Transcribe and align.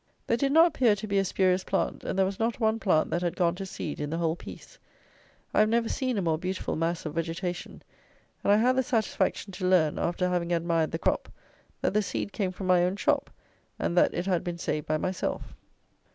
There 0.25 0.35
did 0.35 0.51
not 0.51 0.65
appear 0.65 0.95
to 0.95 1.05
be 1.05 1.19
a 1.19 1.23
spurious 1.23 1.63
plant, 1.63 2.03
and 2.03 2.17
there 2.17 2.25
was 2.25 2.39
not 2.39 2.59
one 2.59 2.79
plant 2.79 3.11
that 3.11 3.21
had 3.21 3.35
gone 3.35 3.53
to 3.53 3.67
seed, 3.67 3.99
in 3.99 4.09
the 4.09 4.17
whole 4.17 4.35
piece. 4.35 4.79
I 5.53 5.59
have 5.59 5.69
never 5.69 5.89
seen 5.89 6.17
a 6.17 6.23
more 6.23 6.39
beautiful 6.39 6.75
mass 6.75 7.05
of 7.05 7.13
vegetation, 7.13 7.83
and 8.43 8.51
I 8.51 8.55
had 8.57 8.75
the 8.75 8.81
satisfaction 8.81 9.51
to 9.51 9.67
learn, 9.67 9.99
after 9.99 10.27
having 10.27 10.53
admired 10.53 10.89
the 10.89 10.97
crop, 10.97 11.31
that 11.81 11.93
the 11.93 12.01
seed 12.01 12.33
came 12.33 12.51
from 12.51 12.65
my 12.65 12.83
own 12.83 12.95
shop, 12.95 13.29
and 13.77 13.95
that 13.95 14.15
it 14.15 14.25
had 14.25 14.43
been 14.43 14.57
saved 14.57 14.87
by 14.87 14.97
myself. 14.97 15.53